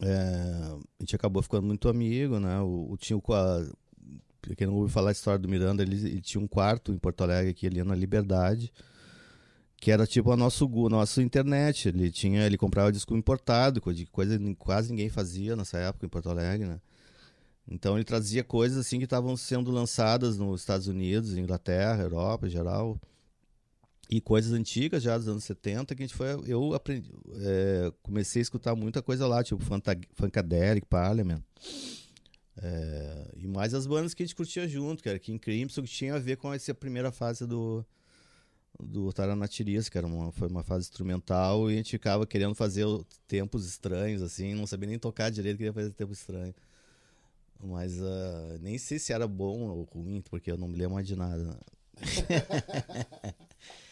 [0.00, 2.60] é, a gente acabou ficando muito amigo, né?
[2.60, 3.22] O, o tinha o,
[4.56, 7.22] quem não ouve falar a história do Miranda, ele, ele, tinha um quarto em Porto
[7.22, 8.72] Alegre, aqui ali na Liberdade,
[9.76, 11.88] que era tipo a nosso, nossa internet.
[11.88, 16.30] Ele tinha, ele comprava disco importado, coisa que quase ninguém fazia nessa época em Porto
[16.30, 16.80] Alegre, né?
[17.68, 22.50] Então ele trazia coisas assim que estavam sendo lançadas nos Estados Unidos, Inglaterra, Europa em
[22.50, 23.00] geral.
[24.08, 26.28] E coisas antigas já dos anos 70 que a gente foi.
[26.46, 29.62] Eu aprendi, é, comecei a escutar muita coisa lá, tipo
[30.14, 31.42] Funkadelic, Parliament.
[32.62, 35.88] É, e mais as bandas que a gente curtia junto, que era King Crimson, que
[35.88, 37.84] tinha a ver com essa primeira fase do,
[38.80, 42.86] do Taranatirias, que era uma, foi uma fase instrumental, e a gente ficava querendo fazer
[43.26, 46.54] tempos estranhos, assim, não sabia nem tocar direito, queria fazer tempo estranho.
[47.62, 51.06] Mas uh, nem sei se era bom ou ruim, porque eu não me lembro mais
[51.06, 51.58] de nada.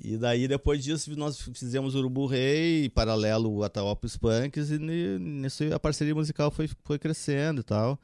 [0.00, 6.14] E daí, depois disso, nós fizemos Urubu Rei, paralelo Atahualpa Punks, e nisso a parceria
[6.14, 7.98] musical foi, foi crescendo e tal.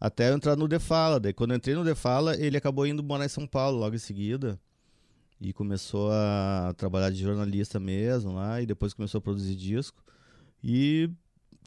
[0.00, 1.18] Até eu entrar no Defala.
[1.18, 3.98] Daí, quando eu entrei no Defala, ele acabou indo morar em São Paulo logo em
[3.98, 4.58] seguida.
[5.40, 10.02] E começou a trabalhar de jornalista mesmo lá, e depois começou a produzir disco.
[10.62, 11.10] E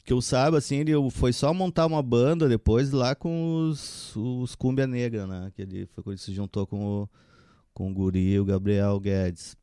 [0.04, 4.54] que eu saiba, assim, ele foi só montar uma banda depois lá com os, os
[4.54, 5.52] Cumbia Negra, né?
[5.54, 7.08] Que ele foi quando ele se juntou com o,
[7.74, 9.56] com o Guri e o Gabriel Guedes.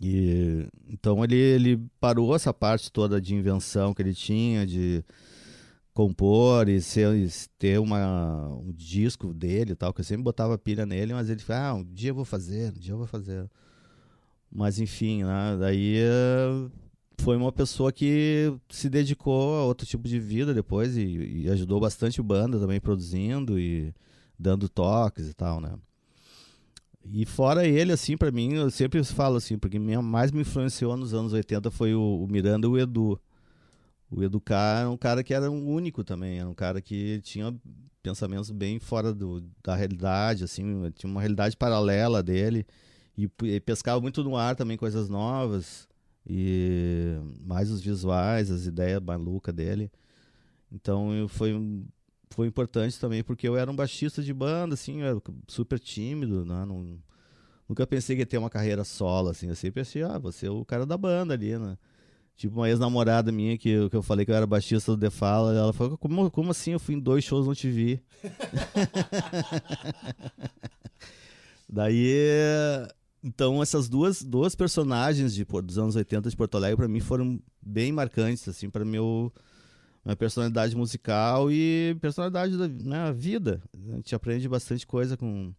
[0.00, 5.04] E, então ele, ele parou essa parte toda de invenção que ele tinha, de
[5.92, 7.08] compor e ser,
[7.58, 11.40] ter uma, um disco dele e tal, que eu sempre botava pilha nele, mas ele
[11.40, 13.48] falou, ah, um dia eu vou fazer, um dia eu vou fazer.
[14.50, 15.56] Mas enfim, né?
[15.58, 16.70] daí eh,
[17.20, 21.80] foi uma pessoa que se dedicou a outro tipo de vida depois e, e ajudou
[21.80, 23.94] bastante banda também produzindo e
[24.38, 25.74] dando toques e tal, né?
[27.04, 31.14] E fora ele, assim, para mim, eu sempre falo assim, porque mais me influenciou nos
[31.14, 33.20] anos 80 foi o, o Miranda e o Edu.
[34.10, 37.20] O Edu K era um cara que era um único também, era um cara que
[37.22, 37.54] tinha
[38.02, 42.66] pensamentos bem fora do, da realidade, assim, tinha uma realidade paralela dele
[43.16, 45.88] e, e pescava muito no ar também coisas novas
[46.26, 49.90] e mais os visuais, as ideias malucas dele.
[50.72, 51.54] Então foi
[52.30, 56.44] foi importante também porque eu era um baixista de banda, assim, eu era super tímido,
[56.44, 56.64] né?
[56.64, 56.98] Não,
[57.68, 59.48] nunca pensei que ia ter uma carreira solo, assim.
[59.48, 61.76] Eu sempre achei, ah, você é o cara da banda ali, né?
[62.36, 65.54] Tipo, uma ex-namorada minha que, que eu falei que eu era baixista do The Fala,
[65.54, 66.72] ela falou, como, como assim?
[66.72, 68.02] Eu fui em dois shows não te vi.
[71.68, 72.16] Daí,
[73.22, 77.40] então essas duas, duas personagens de, dos anos 80 de Porto Alegre para mim foram
[77.60, 79.49] bem marcantes, assim, para meu uma
[80.16, 83.62] personalidade musical e personalidade da né, vida.
[83.74, 85.52] A gente aprende bastante coisa com,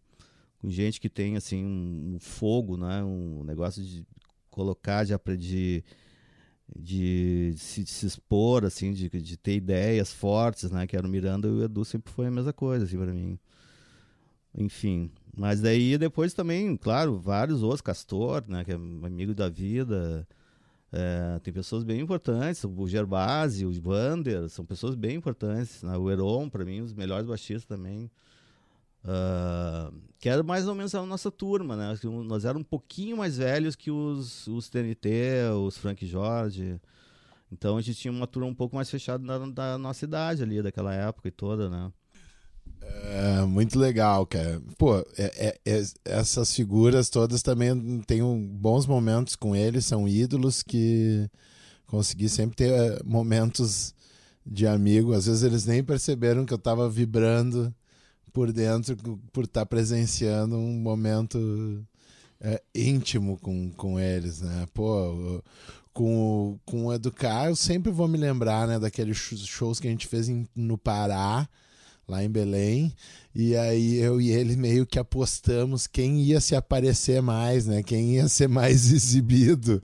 [0.60, 4.04] com gente que tem assim um, um fogo, né, um negócio de
[4.50, 5.84] colocar, de aprender, de,
[6.76, 11.10] de, se, de, se, expor, assim, de, de ter ideias fortes, né, que era o
[11.10, 13.38] Miranda e o Edu sempre foi a mesma coisa, assim, para mim.
[14.54, 20.26] Enfim, mas daí depois também, claro, vários outros, Castor, né, que é amigo da vida,
[20.92, 25.82] é, tem pessoas bem importantes, o Gerbasi, o Vander, são pessoas bem importantes.
[25.82, 25.96] Né?
[25.96, 28.10] O Heron, para mim, os melhores baixistas também.
[29.02, 31.98] Uh, que era mais ou menos a nossa turma, né?
[32.24, 36.80] Nós éramos um pouquinho mais velhos que os, os TNT, os Frank Jorge.
[37.50, 40.62] Então a gente tinha uma turma um pouco mais fechada da, da nossa idade ali,
[40.62, 41.92] daquela época e toda, né?
[43.12, 44.60] É, muito legal, cara.
[44.78, 50.62] Pô, é, é, é, essas figuras todas também tenho bons momentos com eles, são ídolos
[50.62, 51.28] que
[51.86, 53.94] consegui sempre ter é, momentos
[54.46, 55.12] de amigo.
[55.12, 57.74] Às vezes eles nem perceberam que eu estava vibrando
[58.32, 58.96] por dentro
[59.30, 61.86] por estar tá presenciando um momento
[62.40, 64.66] é, íntimo com, com eles, né?
[64.72, 65.42] Pô,
[65.92, 70.06] com, com o Educar, eu sempre vou me lembrar né, daqueles shows que a gente
[70.06, 71.46] fez em, no Pará
[72.06, 72.94] lá em Belém.
[73.34, 77.82] E aí eu e ele meio que apostamos quem ia se aparecer mais, né?
[77.82, 79.82] Quem ia ser mais exibido.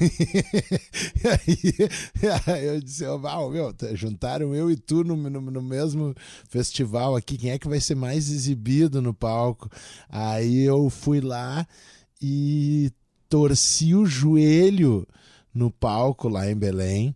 [0.00, 6.14] e aí, eu disse, oh, meu, juntaram eu e tu no, no, no, mesmo
[6.48, 9.70] festival aqui, quem é que vai ser mais exibido no palco?
[10.08, 11.66] Aí eu fui lá
[12.20, 12.90] e
[13.28, 15.06] torci o joelho
[15.52, 17.14] no palco lá em Belém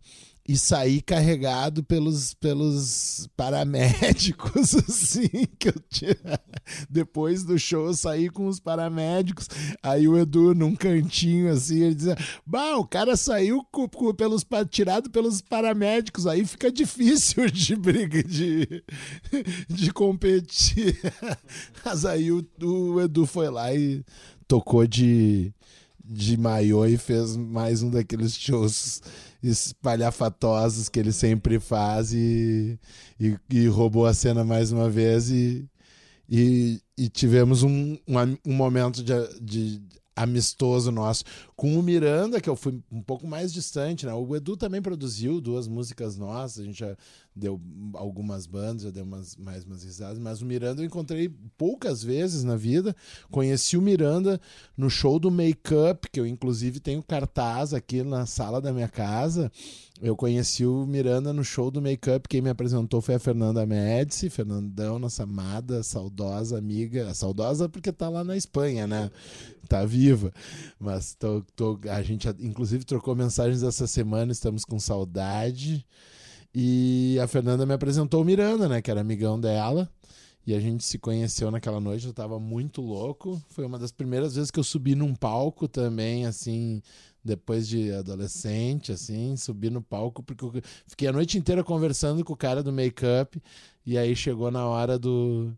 [0.51, 6.41] e saí carregado pelos, pelos paramédicos, assim, que eu tinha.
[6.91, 9.47] Depois do show eu saí com os paramédicos,
[9.81, 14.45] aí o Edu num cantinho, assim, ele dizia, bah, o cara saiu com, com, pelos,
[14.69, 18.83] tirado pelos paramédicos, aí fica difícil de briga, de,
[19.69, 20.99] de competir.
[21.85, 24.03] Mas aí o, o Edu foi lá e
[24.49, 25.55] tocou de,
[26.11, 29.01] de maiô e fez mais um daqueles shows
[29.41, 32.77] espalhafatosos que ele sempre faz e,
[33.19, 35.69] e, e, roubou a cena mais uma vez e,
[36.29, 39.83] e, e tivemos um, um, um momento de, de,
[40.15, 41.25] amistoso nosso
[41.57, 44.15] com o Miranda, que eu fui um pouco mais distante, né?
[44.15, 46.97] O Edu também produziu duas músicas nossas, a gente já
[47.35, 47.61] deu
[47.95, 52.45] algumas bandas, já deu umas, mais umas risadas, mas o Miranda eu encontrei poucas vezes
[52.45, 52.95] na vida.
[53.31, 54.41] Conheci o Miranda
[54.77, 58.89] no show do Make Up, que eu inclusive tenho cartaz aqui na sala da minha
[58.89, 59.51] casa.
[60.03, 63.67] Eu conheci o Miranda no show do Make Up, quem me apresentou foi a Fernanda
[63.67, 69.11] Médici, Fernandão, nossa amada, saudosa amiga, saudosa porque tá lá na Espanha, né?
[69.71, 70.33] Tá viva.
[70.81, 75.87] Mas tô, tô, a gente inclusive trocou mensagens essa semana, estamos com saudade.
[76.53, 78.83] E a Fernanda me apresentou o Miranda, né?
[78.83, 79.89] Que era amigão dela.
[80.45, 83.41] E a gente se conheceu naquela noite, eu tava muito louco.
[83.51, 86.83] Foi uma das primeiras vezes que eu subi num palco também, assim,
[87.25, 90.53] depois de adolescente, assim, subi no palco, porque eu
[90.89, 93.41] fiquei a noite inteira conversando com o cara do make-up.
[93.87, 95.53] E aí chegou na hora do,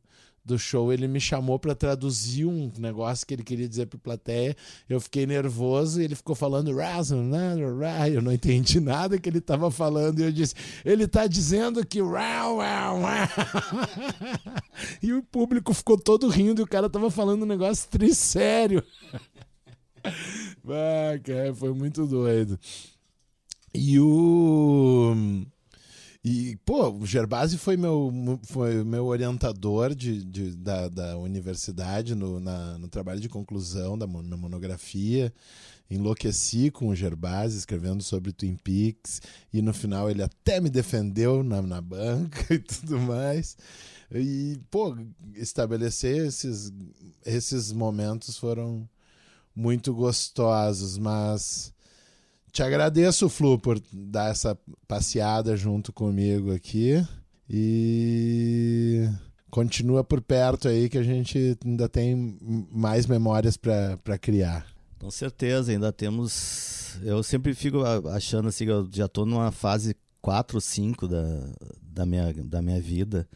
[0.45, 4.57] do show, ele me chamou para traduzir um negócio que ele queria dizer para plateia.
[4.89, 6.69] Eu fiquei nervoso e ele ficou falando
[7.23, 7.55] né,
[8.09, 12.03] eu não entendi nada que ele estava falando e eu disse: "Ele está dizendo que
[15.03, 18.83] E o público ficou todo rindo e o cara estava falando um negócio trissério.
[20.69, 22.59] ah, cara, foi muito doido.
[23.75, 25.15] E o
[26.25, 28.13] e, pô, o Gerbasi foi meu,
[28.45, 34.07] foi meu orientador de, de da, da universidade no, na, no trabalho de conclusão da
[34.07, 35.35] minha monografia.
[35.91, 39.21] Enlouqueci com o Gerbasi escrevendo sobre Twin Peaks
[39.53, 43.57] e no final ele até me defendeu na, na banca e tudo mais.
[44.13, 44.97] E, pô,
[45.35, 46.73] estabelecer esses,
[47.27, 48.89] esses momentos foram
[49.57, 51.72] muito gostosos, mas
[52.53, 57.03] te agradeço, Flu, por dar essa passeada junto comigo aqui.
[57.49, 59.09] E
[59.51, 62.39] continua por perto aí que a gente ainda tem
[62.71, 64.67] mais memórias para criar.
[64.99, 66.99] Com certeza, ainda temos.
[67.03, 71.25] Eu sempre fico achando assim eu já estou numa fase 4 ou 5 da,
[71.83, 73.27] da, minha, da minha vida.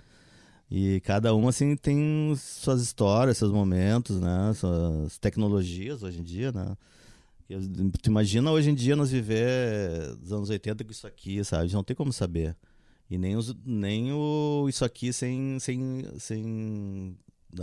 [0.71, 4.53] E cada uma assim tem suas histórias, seus momentos, né?
[4.55, 6.77] Suas tecnologias hoje em dia, né?
[8.03, 11.73] Tu imagina hoje em dia nós viver dos anos 80 com isso aqui, sabe?
[11.73, 12.57] Não tem como saber.
[13.09, 17.17] E nem, os, nem o, isso aqui sem, sem, sem.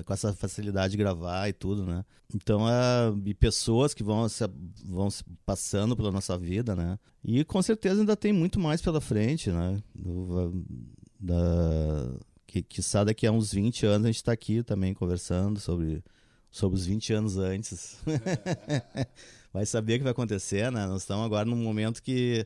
[0.05, 2.05] com essa facilidade de gravar e tudo, né?
[2.33, 4.45] Então, é, e pessoas que vão se,
[4.85, 6.97] vão se passando pela nossa vida, né?
[7.21, 9.83] E com certeza ainda tem muito mais pela frente, né?
[9.93, 10.63] Do,
[11.19, 12.15] da,
[12.47, 16.01] que, que sabe daqui a uns 20 anos a gente está aqui também conversando sobre,
[16.49, 17.97] sobre os 20 anos antes.
[19.53, 20.87] vai saber o que vai acontecer, né?
[20.87, 22.45] Nós estamos agora num momento que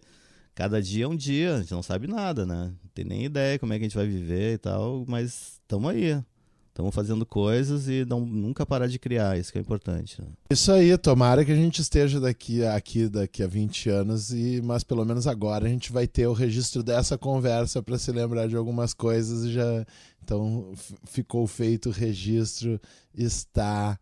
[0.54, 2.74] cada dia é um dia, a gente não sabe nada, né?
[2.84, 5.90] Não tem nem ideia como é que a gente vai viver e tal, mas estamos
[5.90, 6.22] aí.
[6.70, 10.22] Estamos fazendo coisas e não, nunca parar de criar, isso que é importante.
[10.22, 10.28] Né?
[10.48, 14.84] Isso aí, tomara que a gente esteja daqui, aqui daqui a 20 anos, e mas
[14.84, 18.56] pelo menos agora a gente vai ter o registro dessa conversa para se lembrar de
[18.56, 19.86] algumas coisas e já.
[20.24, 20.72] Então
[21.06, 22.80] ficou feito o registro,
[23.12, 23.98] está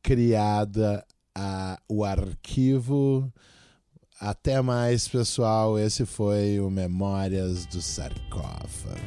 [0.00, 1.04] criada
[1.34, 3.32] a, o arquivo.
[4.20, 5.78] Até mais, pessoal.
[5.78, 9.00] Esse foi o Memórias do Sarcófago.